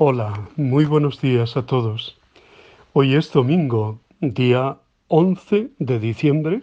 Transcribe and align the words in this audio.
Hola, 0.00 0.48
muy 0.54 0.84
buenos 0.84 1.20
días 1.20 1.56
a 1.56 1.66
todos. 1.66 2.16
Hoy 2.92 3.16
es 3.16 3.32
domingo, 3.32 3.98
día 4.20 4.76
11 5.08 5.70
de 5.80 5.98
diciembre. 5.98 6.62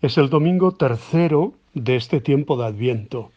Es 0.00 0.16
el 0.16 0.30
domingo 0.30 0.72
tercero 0.72 1.52
de 1.74 1.96
este 1.96 2.22
tiempo 2.22 2.56
de 2.56 2.64
Adviento. 2.64 3.30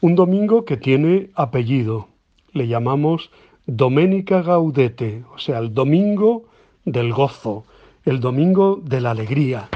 Un 0.00 0.14
domingo 0.14 0.64
que 0.64 0.76
tiene 0.76 1.30
apellido. 1.34 2.06
Le 2.52 2.68
llamamos 2.68 3.32
Domenica 3.66 4.42
Gaudete, 4.42 5.24
o 5.34 5.38
sea, 5.40 5.58
el 5.58 5.74
domingo 5.74 6.44
del 6.84 7.12
gozo, 7.12 7.64
el 8.04 8.20
domingo 8.20 8.80
de 8.80 9.00
la 9.00 9.10
alegría. 9.10 9.68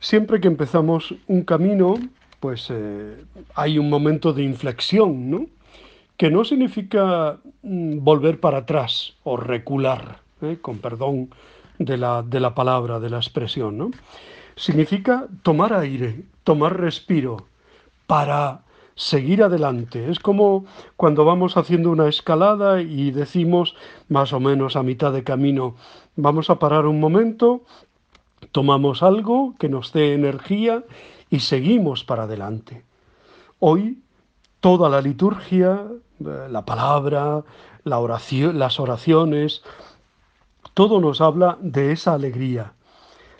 Siempre 0.00 0.40
que 0.40 0.48
empezamos 0.48 1.14
un 1.28 1.44
camino, 1.44 1.94
pues 2.40 2.66
eh, 2.70 3.16
hay 3.54 3.78
un 3.78 3.88
momento 3.88 4.32
de 4.32 4.42
inflexión, 4.42 5.30
¿no? 5.30 5.46
Que 6.16 6.30
no 6.30 6.44
significa 6.44 7.38
mm, 7.62 7.98
volver 8.02 8.40
para 8.40 8.58
atrás 8.58 9.14
o 9.24 9.36
recular, 9.36 10.20
¿eh? 10.42 10.58
con 10.60 10.78
perdón 10.78 11.30
de 11.78 11.96
la, 11.96 12.22
de 12.22 12.40
la, 12.40 12.54
palabra, 12.54 13.00
de 13.00 13.10
la 13.10 13.16
expresión, 13.16 13.78
¿no? 13.78 13.90
Significa 14.56 15.26
tomar 15.42 15.72
aire, 15.74 16.22
tomar 16.44 16.78
respiro 16.78 17.48
para 18.06 18.60
seguir 18.94 19.42
adelante. 19.42 20.08
Es 20.10 20.20
como 20.20 20.66
cuando 20.96 21.24
vamos 21.24 21.56
haciendo 21.56 21.90
una 21.90 22.08
escalada 22.08 22.80
y 22.80 23.10
decimos 23.10 23.74
más 24.08 24.32
o 24.32 24.38
menos 24.38 24.76
a 24.76 24.84
mitad 24.84 25.12
de 25.12 25.24
camino, 25.24 25.74
vamos 26.14 26.50
a 26.50 26.60
parar 26.60 26.86
un 26.86 27.00
momento, 27.00 27.62
tomamos 28.52 29.02
algo 29.02 29.54
que 29.58 29.68
nos 29.68 29.92
dé 29.92 30.14
energía 30.14 30.84
y 31.28 31.40
seguimos 31.40 32.04
para 32.04 32.24
adelante. 32.24 32.84
Hoy 33.58 33.98
toda 34.60 34.88
la 34.88 35.00
liturgia, 35.00 35.82
la 36.18 36.64
palabra, 36.64 37.42
la 37.84 37.98
oración, 37.98 38.58
las 38.58 38.80
oraciones, 38.80 39.62
todo 40.74 41.00
nos 41.00 41.20
habla 41.20 41.58
de 41.60 41.92
esa 41.92 42.14
alegría, 42.14 42.72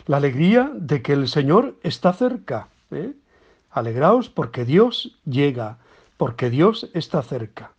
la 0.05 0.17
alegría 0.17 0.71
de 0.73 1.01
que 1.01 1.13
el 1.13 1.27
Señor 1.27 1.75
está 1.83 2.13
cerca. 2.13 2.69
¿eh? 2.91 3.13
Alegraos 3.71 4.29
porque 4.29 4.65
Dios 4.65 5.17
llega, 5.25 5.77
porque 6.17 6.49
Dios 6.49 6.89
está 6.93 7.21
cerca. 7.23 7.71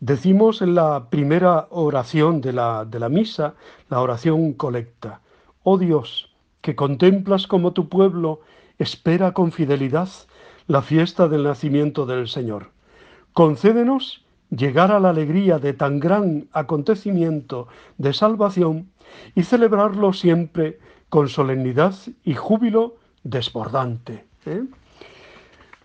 Decimos 0.00 0.62
en 0.62 0.74
la 0.74 1.10
primera 1.10 1.66
oración 1.68 2.40
de 2.40 2.54
la, 2.54 2.86
de 2.86 2.98
la 2.98 3.10
misa, 3.10 3.54
la 3.90 4.00
oración 4.00 4.54
colecta, 4.54 5.20
oh 5.62 5.76
Dios, 5.76 6.30
que 6.62 6.74
contemplas 6.74 7.46
como 7.46 7.72
tu 7.72 7.88
pueblo 7.90 8.40
espera 8.78 9.32
con 9.32 9.52
fidelidad 9.52 10.08
la 10.66 10.80
fiesta 10.80 11.28
del 11.28 11.44
nacimiento 11.44 12.06
del 12.06 12.28
Señor. 12.28 12.70
Concédenos 13.32 14.24
llegar 14.50 14.90
a 14.90 15.00
la 15.00 15.10
alegría 15.10 15.58
de 15.58 15.72
tan 15.72 16.00
gran 16.00 16.48
acontecimiento 16.52 17.68
de 17.98 18.12
salvación 18.12 18.90
y 19.34 19.44
celebrarlo 19.44 20.12
siempre 20.12 20.78
con 21.08 21.28
solemnidad 21.28 21.94
y 22.24 22.34
júbilo 22.34 22.96
desbordante. 23.22 24.24
¿eh? 24.46 24.62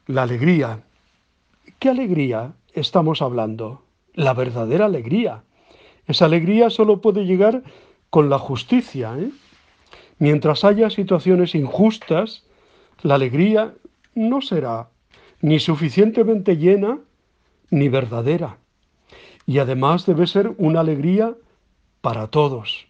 La 0.07 0.23
alegría. 0.23 0.81
¿Qué 1.79 1.89
alegría 1.89 2.53
estamos 2.73 3.21
hablando? 3.21 3.83
La 4.13 4.33
verdadera 4.33 4.85
alegría. 4.85 5.43
Esa 6.07 6.25
alegría 6.25 6.69
solo 6.69 7.01
puede 7.01 7.25
llegar 7.25 7.63
con 8.09 8.29
la 8.29 8.39
justicia. 8.39 9.15
¿eh? 9.17 9.29
Mientras 10.19 10.63
haya 10.63 10.89
situaciones 10.89 11.55
injustas, 11.55 12.43
la 13.01 13.15
alegría 13.15 13.73
no 14.13 14.41
será 14.41 14.89
ni 15.41 15.59
suficientemente 15.59 16.57
llena 16.57 16.99
ni 17.69 17.89
verdadera. 17.89 18.57
Y 19.45 19.59
además 19.59 20.05
debe 20.05 20.27
ser 20.27 20.53
una 20.57 20.79
alegría 20.79 21.35
para 22.01 22.27
todos. 22.27 22.87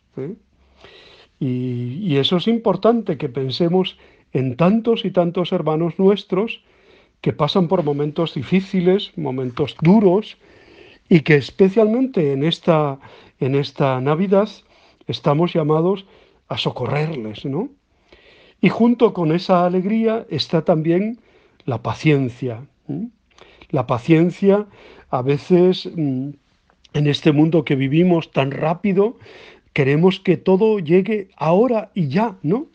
Y, 1.39 1.99
y, 2.01 2.17
eso 2.17 2.37
es 2.37 2.47
importante 2.47 3.17
que 3.17 3.27
pensemos 3.27 3.97
en 4.31 4.55
tantos 4.55 5.03
y 5.03 5.11
tantos 5.11 5.51
hermanos 5.51 5.99
nuestros 5.99 6.61
que 7.21 7.33
pasan 7.33 7.67
por 7.67 7.83
momentos 7.83 8.33
difíciles, 8.33 9.11
momentos 9.17 9.75
duros, 9.81 10.37
y 11.09 11.21
que 11.21 11.35
especialmente 11.35 12.33
en 12.33 12.43
esta, 12.43 12.99
en 13.39 13.55
esta 13.55 14.01
Navidad 14.01 14.49
estamos 15.07 15.53
llamados 15.53 16.05
a 16.47 16.57
socorrerles, 16.57 17.45
¿no? 17.45 17.69
Y 18.61 18.69
junto 18.69 19.13
con 19.13 19.31
esa 19.31 19.65
alegría 19.65 20.25
está 20.29 20.63
también 20.63 21.19
la 21.65 21.81
paciencia. 21.81 22.65
La 23.75 23.87
paciencia 23.87 24.67
a 25.09 25.21
veces 25.21 25.85
mm, 25.85 26.29
en 26.93 27.07
este 27.07 27.33
mundo 27.33 27.65
que 27.65 27.75
vivimos 27.75 28.31
tan 28.31 28.51
rápido, 28.51 29.17
queremos 29.73 30.21
que 30.21 30.37
todo 30.37 30.79
llegue 30.79 31.27
ahora 31.35 31.91
y 31.93 32.07
ya, 32.07 32.37
¿no? 32.41 32.67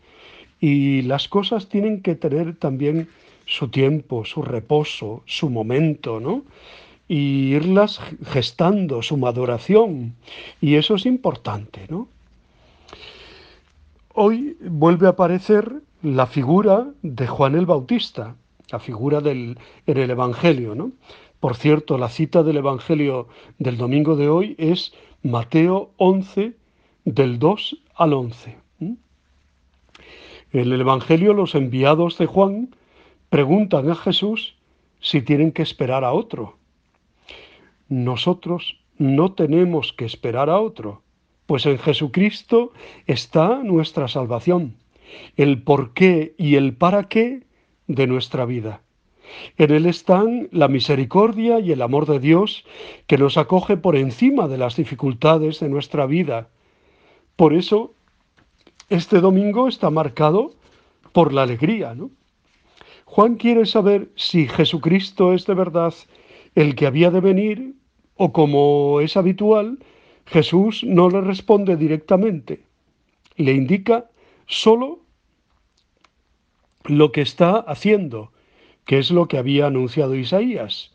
Y 0.61 1.01
las 1.13 1.27
cosas 1.27 1.71
tienen 1.71 2.03
que 2.03 2.17
tener 2.17 2.55
también 2.55 3.09
su 3.47 3.69
tiempo, 3.69 4.27
su 4.27 4.43
reposo, 4.43 5.23
su 5.25 5.49
momento, 5.49 6.21
¿no? 6.21 6.45
Y 7.09 7.55
irlas 7.55 7.99
gestando, 8.27 9.01
su 9.01 9.17
maduración. 9.17 10.15
Y 10.61 10.75
eso 10.75 10.97
es 10.97 11.07
importante, 11.07 11.87
¿no? 11.89 12.09
Hoy 14.13 14.59
vuelve 14.61 15.07
a 15.07 15.17
aparecer 15.17 15.81
la 16.03 16.27
figura 16.27 16.89
de 17.01 17.27
Juan 17.27 17.55
el 17.55 17.65
Bautista, 17.65 18.35
la 18.71 18.79
figura 18.79 19.21
del, 19.21 19.59
en 19.87 19.99
el 19.99 20.11
Evangelio. 20.11 20.75
¿no? 20.75 20.93
Por 21.41 21.57
cierto, 21.57 21.99
la 21.99 22.09
cita 22.09 22.43
del 22.43 22.59
Evangelio 22.59 23.29
del 23.59 23.77
domingo 23.77 24.17
de 24.17 24.29
hoy 24.29 24.55
es 24.59 24.93
Mateo 25.23 25.91
11, 25.97 26.55
del 27.05 27.39
2 27.39 27.83
al 27.95 28.13
11. 28.13 28.59
En 28.81 28.99
el 30.53 30.81
Evangelio 30.81 31.33
los 31.33 31.55
enviados 31.55 32.19
de 32.19 32.27
Juan 32.27 32.75
preguntan 33.29 33.89
a 33.89 33.95
Jesús 33.95 34.57
si 35.01 35.23
tienen 35.23 35.53
que 35.53 35.63
esperar 35.63 36.05
a 36.05 36.13
otro. 36.13 36.57
Nosotros 37.89 38.81
no 38.99 39.33
tenemos 39.33 39.93
que 39.93 40.05
esperar 40.05 40.51
a 40.51 40.61
otro 40.61 41.03
pues 41.51 41.67
en 41.67 41.79
Jesucristo 41.79 42.73
está 43.09 43.61
nuestra 43.65 44.07
salvación, 44.07 44.77
el 45.37 45.61
por 45.61 45.95
qué 45.95 46.33
y 46.39 46.55
el 46.55 46.75
para 46.75 47.09
qué 47.09 47.43
de 47.95 48.07
nuestra 48.07 48.45
vida. 48.45 48.83
En 49.57 49.71
Él 49.71 49.87
están 49.87 50.49
la 50.53 50.69
misericordia 50.69 51.61
y 51.61 51.73
el 51.73 51.83
amor 51.83 52.07
de 52.07 52.19
Dios 52.19 52.65
que 53.07 53.19
nos 53.19 53.37
acoge 53.37 53.77
por 53.77 53.97
encima 53.97 54.49
de 54.49 54.59
las 54.59 54.77
dificultades 54.77 55.61
de 55.61 55.69
nuestra 55.69 56.07
vida. 56.07 56.49
Por 57.37 57.55
eso, 57.55 57.95
este 58.89 59.21
domingo 59.21 59.69
está 59.69 59.91
marcado 59.91 60.55
por 61.13 61.33
la 61.33 61.43
alegría. 61.43 61.95
¿no? 61.95 62.11
Juan 63.05 63.37
quiere 63.37 63.67
saber 63.67 64.11
si 64.17 64.49
Jesucristo 64.49 65.33
es 65.33 65.47
de 65.47 65.55
verdad 65.55 65.95
el 66.55 66.75
que 66.75 66.87
había 66.87 67.11
de 67.11 67.21
venir 67.21 67.75
o 68.17 68.33
como 68.33 69.01
es 69.01 69.17
habitual, 69.17 69.79
Jesús 70.27 70.85
no 70.85 71.09
le 71.09 71.21
responde 71.23 71.77
directamente, 71.77 72.61
le 73.37 73.53
indica 73.53 74.11
solo 74.47 75.01
lo 76.91 77.13
que 77.13 77.21
está 77.21 77.57
haciendo, 77.57 78.33
que 78.85 78.99
es 78.99 79.11
lo 79.11 79.29
que 79.29 79.39
había 79.39 79.67
anunciado 79.67 80.17
Isaías. 80.17 80.91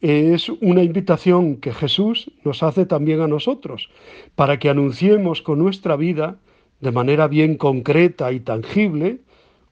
Es 0.00 0.48
una 0.48 0.82
invitación 0.82 1.56
que 1.56 1.72
Jesús 1.72 2.30
nos 2.44 2.62
hace 2.62 2.86
también 2.86 3.20
a 3.20 3.28
nosotros, 3.28 3.90
para 4.34 4.58
que 4.58 4.70
anunciemos 4.70 5.42
con 5.42 5.58
nuestra 5.58 5.96
vida, 5.96 6.36
de 6.80 6.92
manera 6.92 7.28
bien 7.28 7.56
concreta 7.56 8.32
y 8.32 8.40
tangible, 8.40 9.20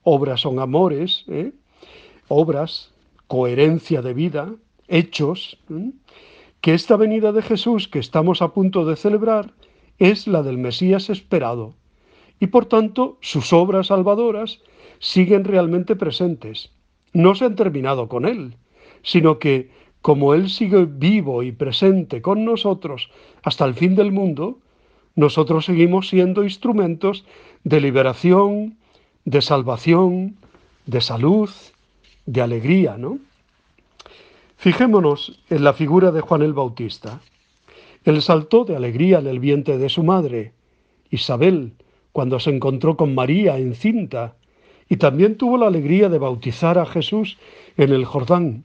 obras 0.03 0.43
son 0.43 0.59
amores, 0.59 1.25
¿eh? 1.29 1.53
obras, 2.29 2.93
coherencia 3.27 4.03
de 4.03 4.15
vida, 4.15 4.55
hechos, 4.89 5.59
que 6.61 6.75
esta 6.75 6.97
venida 6.97 7.33
de 7.33 7.43
Jesús 7.43 7.89
que 7.89 7.99
estamos 7.99 8.43
a 8.43 8.49
punto 8.53 8.85
de 8.85 8.97
celebrar 8.97 9.53
es 9.99 10.27
la 10.27 10.43
del 10.43 10.59
Mesías 10.59 11.09
esperado 11.11 11.75
y 12.41 12.49
por 12.49 12.67
tanto 12.67 13.19
sus 13.21 13.53
obras 13.53 13.89
salvadoras 13.89 14.61
siguen 14.99 15.45
realmente 15.45 15.97
presentes. 15.97 16.71
No 17.13 17.35
se 17.35 17.45
han 17.45 17.57
terminado 17.57 18.09
con 18.09 18.27
Él, 18.27 18.57
sino 19.03 19.39
que 19.39 19.71
como 20.03 20.35
Él 20.35 20.51
sigue 20.51 20.85
vivo 20.85 21.43
y 21.43 21.53
presente 21.53 22.21
con 22.21 22.45
nosotros 22.45 23.11
hasta 23.43 23.65
el 23.65 23.75
fin 23.75 23.95
del 23.95 24.13
mundo, 24.13 24.59
nosotros 25.17 25.65
seguimos 25.65 26.09
siendo 26.09 26.43
instrumentos 26.43 27.25
de 27.63 27.81
liberación, 27.81 28.77
de 29.25 29.41
salvación, 29.41 30.37
de 30.87 31.01
salud, 31.01 31.51
de 32.27 32.43
alegría, 32.43 32.97
¿no? 32.99 33.19
Fijémonos 34.57 35.41
en 35.51 35.65
la 35.65 35.73
figura 35.73 36.11
de 36.11 36.21
Juan 36.21 36.43
el 36.43 36.53
Bautista. 36.53 37.21
Él 38.05 38.21
saltó 38.23 38.65
de 38.65 38.77
alegría 38.77 39.19
en 39.19 39.27
el 39.27 39.39
vientre 39.39 39.79
de 39.79 39.89
su 39.89 40.03
madre, 40.03 40.53
Isabel, 41.11 41.73
cuando 42.15 42.39
se 42.39 42.51
encontró 42.51 42.97
con 42.97 43.13
María 43.13 43.59
encinta, 43.59 44.37
y 44.89 44.99
también 44.99 45.37
tuvo 45.37 45.59
la 45.59 45.67
alegría 45.67 46.09
de 46.09 46.21
bautizar 46.21 46.79
a 46.79 46.87
Jesús 46.87 47.39
en 47.77 47.93
el 47.93 48.05
Jordán. 48.05 48.63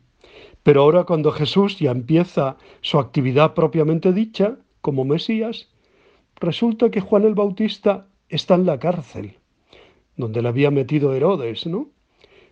Pero 0.62 0.84
ahora 0.84 1.06
cuando 1.06 1.32
Jesús 1.32 1.80
ya 1.80 1.90
empieza 1.90 2.58
su 2.82 3.00
actividad 3.00 3.56
propiamente 3.56 4.14
dicha, 4.14 4.58
como 4.82 5.04
Mesías, 5.04 5.68
resulta 6.36 6.92
que 6.92 7.02
Juan 7.02 7.24
el 7.24 7.34
Bautista 7.34 8.06
está 8.30 8.54
en 8.54 8.68
la 8.68 8.78
cárcel, 8.78 9.40
donde 10.16 10.44
le 10.44 10.50
había 10.50 10.70
metido 10.70 11.16
Herodes, 11.16 11.66
¿no? 11.66 11.90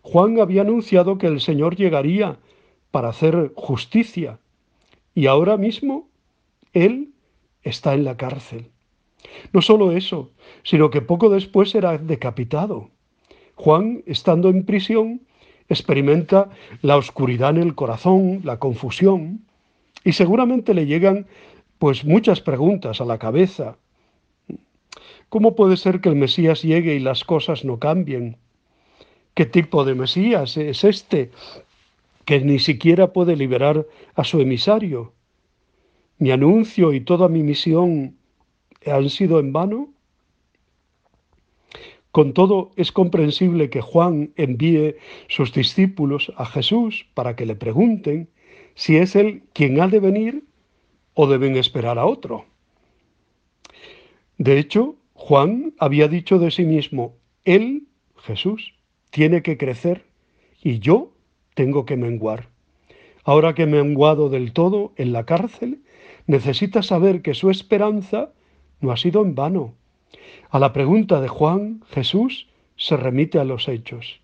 Juan 0.01 0.39
había 0.39 0.63
anunciado 0.63 1.19
que 1.19 1.27
el 1.27 1.41
Señor 1.41 1.75
llegaría 1.75 2.39
para 2.89 3.09
hacer 3.09 3.53
justicia 3.55 4.39
y 5.13 5.27
ahora 5.27 5.57
mismo 5.57 6.09
él 6.73 7.13
está 7.61 7.93
en 7.93 8.03
la 8.03 8.17
cárcel. 8.17 8.71
No 9.53 9.61
solo 9.61 9.91
eso, 9.91 10.31
sino 10.63 10.89
que 10.89 11.01
poco 11.01 11.29
después 11.29 11.69
será 11.71 11.97
decapitado. 11.97 12.89
Juan, 13.55 14.03
estando 14.05 14.49
en 14.49 14.65
prisión, 14.65 15.21
experimenta 15.69 16.49
la 16.81 16.97
oscuridad 16.97 17.51
en 17.51 17.63
el 17.63 17.75
corazón, 17.75 18.41
la 18.43 18.59
confusión, 18.59 19.45
y 20.03 20.13
seguramente 20.13 20.73
le 20.73 20.85
llegan 20.85 21.25
pues 21.79 22.05
muchas 22.05 22.41
preguntas 22.41 23.01
a 23.01 23.05
la 23.05 23.17
cabeza. 23.17 23.77
¿Cómo 25.29 25.55
puede 25.55 25.77
ser 25.77 25.99
que 25.99 26.09
el 26.09 26.15
Mesías 26.15 26.61
llegue 26.61 26.95
y 26.95 26.99
las 26.99 27.23
cosas 27.23 27.65
no 27.65 27.79
cambien? 27.79 28.37
¿Qué 29.33 29.45
tipo 29.45 29.83
de 29.83 29.93
Mesías 29.93 30.57
es 30.57 30.83
este 30.83 31.31
que 32.25 32.39
ni 32.39 32.59
siquiera 32.59 33.13
puede 33.13 33.35
liberar 33.35 33.85
a 34.15 34.23
su 34.23 34.39
emisario? 34.39 35.13
¿Mi 36.17 36.31
anuncio 36.31 36.93
y 36.93 37.01
toda 37.01 37.27
mi 37.27 37.43
misión 37.43 38.16
han 38.91 39.09
sido 39.09 39.39
en 39.39 39.53
vano? 39.53 39.89
Con 42.11 42.33
todo, 42.33 42.71
es 42.75 42.91
comprensible 42.91 43.69
que 43.69 43.81
Juan 43.81 44.31
envíe 44.37 44.95
sus 45.27 45.53
discípulos 45.53 46.31
a 46.35 46.45
Jesús 46.45 47.05
para 47.13 47.35
que 47.35 47.45
le 47.45 47.55
pregunten 47.55 48.29
si 48.73 48.97
es 48.97 49.15
él 49.15 49.43
quien 49.53 49.79
ha 49.81 49.87
de 49.87 49.99
venir 49.99 50.43
o 51.13 51.27
deben 51.27 51.55
esperar 51.57 51.99
a 51.99 52.05
otro. 52.05 52.45
De 54.37 54.59
hecho, 54.59 54.95
Juan 55.13 55.73
había 55.79 56.07
dicho 56.07 56.37
de 56.37 56.51
sí 56.51 56.63
mismo, 56.63 57.15
Él, 57.43 57.87
Jesús, 58.17 58.75
tiene 59.09 59.41
que 59.41 59.57
crecer 59.57 60.05
y 60.61 60.79
yo 60.79 61.11
tengo 61.55 61.85
que 61.85 61.97
menguar. 61.97 62.49
Ahora 63.23 63.55
que 63.55 63.65
menguado 63.65 64.29
del 64.29 64.53
todo 64.53 64.93
en 64.95 65.11
la 65.11 65.25
cárcel, 65.25 65.81
necesita 66.27 66.83
saber 66.83 67.23
que 67.23 67.33
su 67.33 67.49
esperanza 67.49 68.31
no 68.79 68.91
ha 68.91 68.97
sido 68.97 69.23
en 69.23 69.35
vano. 69.35 69.73
A 70.49 70.59
la 70.59 70.73
pregunta 70.73 71.21
de 71.21 71.27
Juan, 71.27 71.83
Jesús 71.89 72.47
se 72.75 72.95
remite 72.95 73.39
a 73.39 73.43
los 73.43 73.67
hechos. 73.67 74.19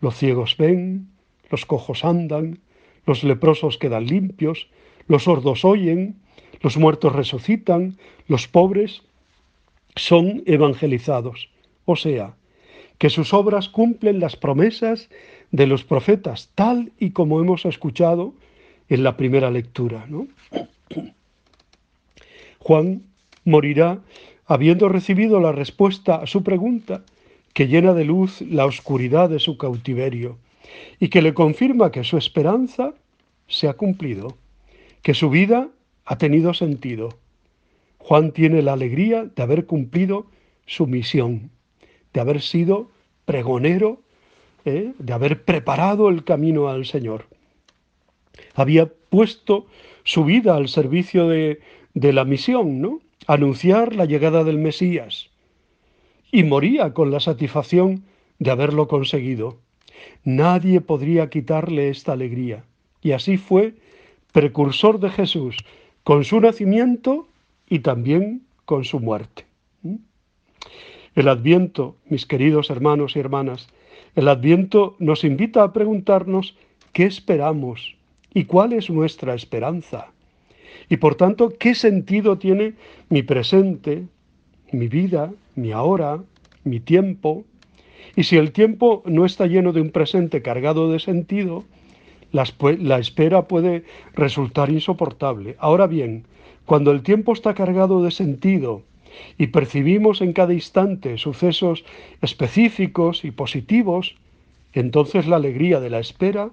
Los 0.00 0.16
ciegos 0.16 0.56
ven, 0.56 1.08
los 1.50 1.66
cojos 1.66 2.04
andan, 2.04 2.60
los 3.06 3.24
leprosos 3.24 3.78
quedan 3.78 4.06
limpios, 4.06 4.68
los 5.08 5.24
sordos 5.24 5.64
oyen, 5.64 6.16
los 6.60 6.76
muertos 6.76 7.14
resucitan, 7.14 7.98
los 8.26 8.48
pobres 8.48 9.02
son 9.96 10.42
evangelizados. 10.46 11.50
O 11.84 11.96
sea, 11.96 12.34
que 12.98 13.10
sus 13.10 13.32
obras 13.32 13.68
cumplen 13.68 14.20
las 14.20 14.36
promesas 14.36 15.08
de 15.50 15.66
los 15.66 15.84
profetas, 15.84 16.50
tal 16.54 16.92
y 16.98 17.10
como 17.10 17.40
hemos 17.40 17.64
escuchado 17.64 18.34
en 18.88 19.02
la 19.02 19.16
primera 19.16 19.50
lectura. 19.50 20.06
Juan 22.58 23.02
morirá 23.44 24.00
habiendo 24.46 24.88
recibido 24.88 25.40
la 25.40 25.52
respuesta 25.52 26.16
a 26.16 26.26
su 26.26 26.42
pregunta 26.42 27.02
que 27.52 27.68
llena 27.68 27.92
de 27.92 28.04
luz 28.04 28.40
la 28.42 28.66
oscuridad 28.66 29.28
de 29.28 29.40
su 29.40 29.58
cautiverio 29.58 30.38
y 31.00 31.08
que 31.08 31.22
le 31.22 31.34
confirma 31.34 31.92
que 31.92 32.04
su 32.04 32.16
esperanza 32.16 32.94
se 33.46 33.68
ha 33.68 33.74
cumplido, 33.74 34.36
que 35.02 35.14
su 35.14 35.30
vida 35.30 35.68
ha 36.04 36.18
tenido 36.18 36.54
sentido. 36.54 37.18
Juan 37.98 38.32
tiene 38.32 38.62
la 38.62 38.74
alegría 38.74 39.24
de 39.24 39.42
haber 39.42 39.66
cumplido 39.66 40.26
su 40.66 40.86
misión, 40.86 41.50
de 42.12 42.20
haber 42.20 42.40
sido 42.40 42.90
pregonero, 43.24 44.00
¿eh? 44.64 44.92
de 44.98 45.12
haber 45.12 45.44
preparado 45.44 46.08
el 46.08 46.24
camino 46.24 46.68
al 46.68 46.86
Señor. 46.86 47.26
Había 48.54 48.86
puesto 48.86 49.66
su 50.04 50.24
vida 50.24 50.56
al 50.56 50.68
servicio 50.68 51.28
de, 51.28 51.60
de 51.94 52.12
la 52.12 52.24
misión, 52.24 52.80
¿no? 52.80 53.00
Anunciar 53.30 53.94
la 53.94 54.06
llegada 54.06 54.42
del 54.42 54.56
Mesías. 54.56 55.28
Y 56.32 56.44
moría 56.44 56.94
con 56.94 57.10
la 57.10 57.20
satisfacción 57.20 58.04
de 58.38 58.50
haberlo 58.50 58.88
conseguido. 58.88 59.58
Nadie 60.24 60.80
podría 60.80 61.28
quitarle 61.28 61.90
esta 61.90 62.12
alegría. 62.12 62.64
Y 63.02 63.12
así 63.12 63.36
fue 63.36 63.74
precursor 64.32 64.98
de 64.98 65.10
Jesús, 65.10 65.58
con 66.04 66.24
su 66.24 66.40
nacimiento 66.40 67.28
y 67.68 67.80
también 67.80 68.46
con 68.64 68.84
su 68.84 68.98
muerte. 68.98 69.44
¿Mm? 69.82 69.96
El 71.14 71.28
adviento, 71.28 71.96
mis 72.06 72.24
queridos 72.24 72.70
hermanos 72.70 73.14
y 73.14 73.18
hermanas, 73.18 73.68
el 74.14 74.28
adviento 74.28 74.96
nos 75.00 75.22
invita 75.22 75.64
a 75.64 75.74
preguntarnos 75.74 76.56
qué 76.94 77.04
esperamos 77.04 77.94
y 78.32 78.44
cuál 78.44 78.72
es 78.72 78.88
nuestra 78.88 79.34
esperanza. 79.34 80.12
Y 80.88 80.98
por 80.98 81.14
tanto, 81.14 81.54
¿qué 81.58 81.74
sentido 81.74 82.38
tiene 82.38 82.74
mi 83.08 83.22
presente, 83.22 84.04
mi 84.72 84.88
vida, 84.88 85.32
mi 85.54 85.72
ahora, 85.72 86.22
mi 86.64 86.80
tiempo? 86.80 87.44
Y 88.16 88.24
si 88.24 88.36
el 88.36 88.52
tiempo 88.52 89.02
no 89.06 89.24
está 89.24 89.46
lleno 89.46 89.72
de 89.72 89.80
un 89.80 89.90
presente 89.90 90.42
cargado 90.42 90.90
de 90.90 90.98
sentido, 90.98 91.64
la, 92.32 92.98
espera 92.98 93.48
puede 93.48 93.84
resultar 94.14 94.70
insoportable. 94.70 95.56
Ahora 95.58 95.86
bien, 95.86 96.24
cuando 96.66 96.90
el 96.90 97.02
tiempo 97.02 97.32
está 97.32 97.54
cargado 97.54 98.02
de 98.02 98.10
sentido 98.10 98.82
y 99.38 99.48
percibimos 99.48 100.20
en 100.20 100.32
cada 100.32 100.52
instante 100.52 101.16
sucesos 101.16 101.84
específicos 102.20 103.24
y 103.24 103.30
positivos, 103.30 104.16
entonces 104.72 105.26
la 105.26 105.36
alegría 105.36 105.80
de 105.80 105.90
la 105.90 105.98
espera 105.98 106.50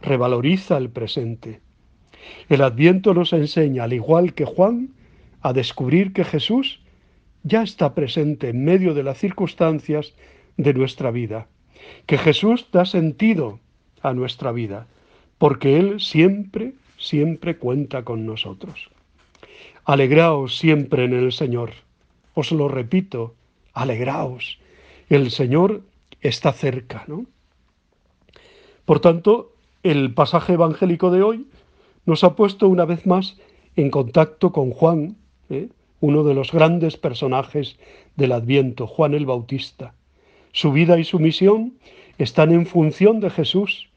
revaloriza 0.00 0.76
el 0.76 0.90
presente. 0.90 1.60
El 2.48 2.62
adviento 2.62 3.14
nos 3.14 3.32
enseña, 3.32 3.84
al 3.84 3.92
igual 3.92 4.34
que 4.34 4.44
Juan, 4.44 4.90
a 5.42 5.52
descubrir 5.52 6.12
que 6.12 6.24
Jesús 6.24 6.80
ya 7.42 7.62
está 7.62 7.94
presente 7.94 8.50
en 8.50 8.64
medio 8.64 8.94
de 8.94 9.02
las 9.02 9.18
circunstancias 9.18 10.14
de 10.56 10.74
nuestra 10.74 11.10
vida, 11.10 11.46
que 12.06 12.18
Jesús 12.18 12.66
da 12.72 12.84
sentido 12.84 13.58
a 14.02 14.12
nuestra 14.12 14.52
vida, 14.52 14.86
porque 15.38 15.78
Él 15.78 16.00
siempre, 16.00 16.74
siempre 16.98 17.56
cuenta 17.56 18.04
con 18.04 18.26
nosotros. 18.26 18.90
Alegraos 19.84 20.58
siempre 20.58 21.04
en 21.04 21.14
el 21.14 21.32
Señor. 21.32 21.72
Os 22.34 22.52
lo 22.52 22.68
repito, 22.68 23.34
alegraos. 23.72 24.58
El 25.08 25.30
Señor 25.30 25.82
está 26.20 26.52
cerca, 26.52 27.04
¿no? 27.06 27.24
Por 28.84 29.00
tanto, 29.00 29.52
el 29.82 30.12
pasaje 30.12 30.52
evangélico 30.54 31.10
de 31.10 31.22
hoy 31.22 31.46
nos 32.10 32.24
ha 32.24 32.34
puesto 32.34 32.68
una 32.68 32.86
vez 32.86 33.06
más 33.06 33.36
en 33.76 33.88
contacto 33.88 34.50
con 34.50 34.72
Juan, 34.72 35.16
¿eh? 35.48 35.68
uno 36.00 36.24
de 36.24 36.34
los 36.34 36.50
grandes 36.50 36.96
personajes 36.96 37.78
del 38.16 38.32
Adviento, 38.32 38.88
Juan 38.88 39.14
el 39.14 39.26
Bautista. 39.26 39.94
Su 40.50 40.72
vida 40.72 40.98
y 40.98 41.04
su 41.04 41.20
misión 41.20 41.74
están 42.18 42.50
en 42.50 42.66
función 42.66 43.20
de 43.20 43.30
Jesús 43.30 43.90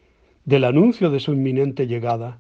del 0.46 0.64
anuncio 0.64 1.10
de 1.10 1.20
su 1.20 1.34
inminente 1.34 1.88
llegada. 1.88 2.38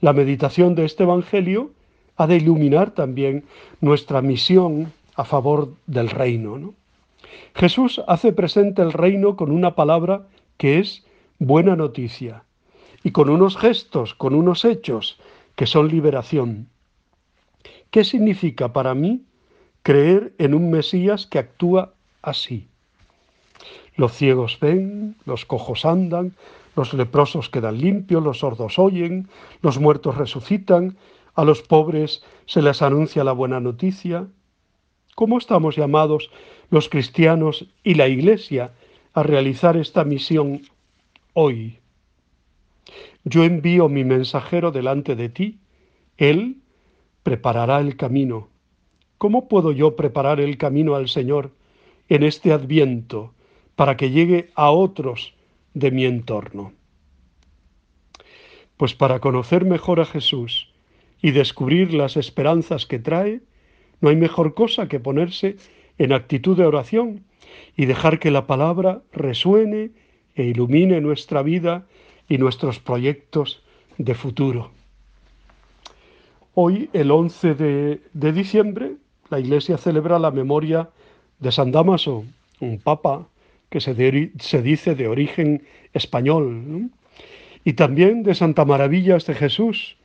La 0.00 0.12
meditación 0.12 0.74
de 0.74 0.84
este 0.84 1.04
Evangelio 1.04 1.70
ha 2.16 2.26
de 2.26 2.38
iluminar 2.38 2.90
también 2.90 3.44
nuestra 3.80 4.20
misión 4.20 4.92
a 5.14 5.22
favor 5.22 5.74
del 5.86 6.10
reino. 6.10 6.74
Jesús 7.54 8.02
hace 8.08 8.32
presente 8.32 8.82
el 8.82 8.92
reino 8.92 9.36
con 9.36 9.52
una 9.52 9.76
palabra 9.76 10.26
que 10.56 10.80
es 10.80 11.06
buena 11.38 11.76
noticia 11.76 12.42
y 13.04 13.10
con 13.10 13.28
unos 13.28 13.56
gestos, 13.56 14.14
con 14.14 14.34
unos 14.34 14.64
hechos 14.64 15.18
que 15.56 15.66
son 15.66 15.88
liberación. 15.88 16.68
¿Qué 17.90 18.04
significa 18.04 18.72
para 18.72 18.94
mí 18.94 19.24
creer 19.82 20.32
en 20.38 20.54
un 20.54 20.70
Mesías 20.70 21.26
que 21.26 21.38
actúa 21.38 21.92
así? 22.22 22.68
Los 23.96 24.12
ciegos 24.12 24.58
ven, 24.60 25.16
los 25.26 25.44
cojos 25.44 25.84
andan, 25.84 26.34
los 26.74 26.94
leprosos 26.94 27.50
quedan 27.50 27.78
limpios, 27.78 28.22
los 28.22 28.38
sordos 28.38 28.78
oyen, 28.78 29.28
los 29.60 29.78
muertos 29.78 30.16
resucitan, 30.16 30.96
a 31.34 31.44
los 31.44 31.62
pobres 31.62 32.24
se 32.46 32.62
les 32.62 32.80
anuncia 32.82 33.24
la 33.24 33.32
buena 33.32 33.60
noticia. 33.60 34.26
¿Cómo 35.14 35.38
estamos 35.38 35.76
llamados 35.76 36.30
los 36.70 36.88
cristianos 36.88 37.66
y 37.84 37.94
la 37.94 38.08
Iglesia 38.08 38.72
a 39.12 39.22
realizar 39.22 39.76
esta 39.76 40.04
misión 40.04 40.62
hoy? 41.34 41.81
Yo 43.24 43.44
envío 43.44 43.88
mi 43.88 44.04
mensajero 44.04 44.72
delante 44.72 45.16
de 45.16 45.28
ti, 45.28 45.60
él 46.16 46.58
preparará 47.22 47.80
el 47.80 47.96
camino. 47.96 48.48
¿Cómo 49.18 49.48
puedo 49.48 49.72
yo 49.72 49.96
preparar 49.96 50.40
el 50.40 50.58
camino 50.58 50.96
al 50.96 51.08
Señor 51.08 51.52
en 52.08 52.22
este 52.24 52.52
adviento 52.52 53.32
para 53.74 53.96
que 53.96 54.10
llegue 54.10 54.50
a 54.54 54.70
otros 54.70 55.34
de 55.74 55.90
mi 55.90 56.04
entorno. 56.04 56.72
Pues 58.76 58.94
para 58.94 59.20
conocer 59.20 59.64
mejor 59.64 60.00
a 60.00 60.04
Jesús 60.04 60.72
y 61.20 61.30
descubrir 61.30 61.94
las 61.94 62.16
esperanzas 62.16 62.84
que 62.86 62.98
trae, 62.98 63.40
no 64.00 64.08
hay 64.08 64.16
mejor 64.16 64.54
cosa 64.54 64.88
que 64.88 65.00
ponerse 65.00 65.56
en 65.98 66.12
actitud 66.12 66.56
de 66.56 66.66
oración 66.66 67.24
y 67.76 67.86
dejar 67.86 68.18
que 68.18 68.30
la 68.30 68.46
palabra 68.46 69.02
resuene 69.12 69.92
e 70.34 70.44
ilumine 70.44 71.00
nuestra 71.00 71.42
vida 71.42 71.86
y 72.28 72.38
nuestros 72.38 72.78
proyectos 72.78 73.62
de 73.98 74.14
futuro. 74.14 74.70
Hoy, 76.54 76.90
el 76.92 77.10
11 77.10 77.54
de, 77.54 78.32
diciembre, 78.32 78.92
la 79.30 79.40
Iglesia 79.40 79.78
celebra 79.78 80.18
la 80.18 80.30
memoria 80.30 80.90
de 81.38 81.50
San 81.50 81.72
Damaso, 81.72 82.24
un 82.60 82.78
papa 82.78 83.26
que 83.70 83.80
se, 83.80 83.94
dice 83.94 84.94
de 84.94 85.08
origen 85.08 85.62
español, 85.94 86.90
y 87.64 87.72
también 87.72 88.22
de 88.22 88.34
Santa 88.34 88.66
Maravillas 88.66 89.24
de 89.24 89.34
Jesús, 89.34 89.96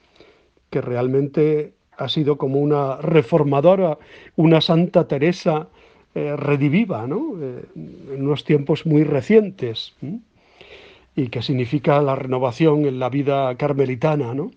que 0.69 0.79
realmente 0.79 1.73
ha 1.97 2.07
sido 2.07 2.37
como 2.37 2.59
una 2.59 2.97
reformadora, 2.97 3.97
una 4.37 4.61
Santa 4.61 5.07
Teresa 5.07 5.67
eh, 6.15 6.35
rediviva, 6.37 7.07
¿no? 7.07 7.35
Eh, 7.41 7.65
en 7.75 8.21
unos 8.21 8.45
tiempos 8.45 8.85
muy 8.85 9.03
recientes, 9.03 9.95
y 11.17 11.29
que 11.29 11.41
significa 11.41 11.99
la 12.01 12.15
renovación 12.15 12.85
en 12.85 12.99
la 12.99 13.09
vida 13.09 13.53
carmelitana, 13.57 14.35
¿no? 14.35 14.51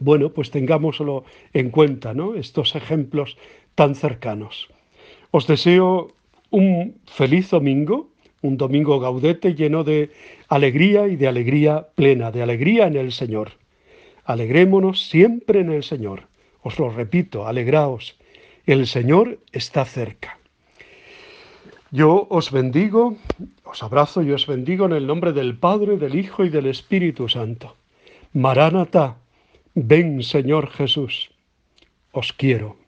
Bueno, 0.00 0.30
pues 0.30 0.50
tengámoslo 0.50 1.24
en 1.52 1.70
cuenta, 1.70 2.12
¿no? 2.14 2.34
Estos 2.34 2.74
ejemplos 2.74 3.38
tan 3.76 3.94
cercanos. 3.94 4.68
Os 5.30 5.46
deseo 5.46 6.10
un 6.50 6.96
feliz 7.06 7.50
domingo, 7.50 8.08
un 8.42 8.56
domingo 8.56 8.98
gaudete 8.98 9.54
lleno 9.54 9.84
de 9.84 10.10
alegría 10.48 11.06
y 11.06 11.14
de 11.14 11.28
alegría 11.28 11.86
plena, 11.94 12.32
de 12.32 12.42
alegría 12.42 12.88
en 12.88 12.96
el 12.96 13.12
Señor. 13.12 13.52
Alegrémonos 14.24 15.08
siempre 15.08 15.60
en 15.60 15.70
el 15.70 15.84
Señor. 15.84 16.26
Os 16.62 16.76
lo 16.80 16.90
repito, 16.90 17.46
alegraos. 17.46 18.18
El 18.66 18.88
Señor 18.88 19.38
está 19.52 19.84
cerca. 19.84 20.38
Yo 21.94 22.26
os 22.30 22.50
bendigo, 22.50 23.18
os 23.64 23.82
abrazo 23.82 24.22
y 24.22 24.32
os 24.32 24.46
bendigo 24.46 24.86
en 24.86 24.92
el 24.92 25.06
nombre 25.06 25.34
del 25.34 25.58
Padre, 25.58 25.98
del 25.98 26.14
Hijo 26.14 26.42
y 26.42 26.48
del 26.48 26.64
Espíritu 26.64 27.28
Santo. 27.28 27.76
Maránata, 28.32 29.18
ven 29.74 30.22
Señor 30.22 30.70
Jesús. 30.70 31.30
Os 32.12 32.32
quiero. 32.32 32.81